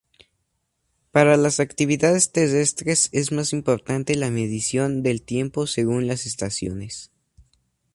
[1.11, 7.11] Para las actividades terrestres es más importante la medición del tiempo según las estaciones.